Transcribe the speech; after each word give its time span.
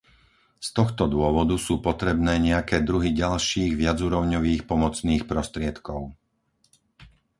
Z 0.57 0.69
tohto 0.77 1.03
dôvodu 1.15 1.53
sú 1.65 1.73
potrebné 1.87 2.33
nejaké 2.47 2.77
druhy 2.89 3.09
ďalších 3.21 3.71
viacúrovňových 3.83 4.61
pomocných 4.71 5.23
prostriedkov. 5.31 6.01